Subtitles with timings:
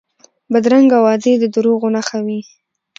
[0.51, 2.39] بدرنګه وعدې د دروغو نښه وي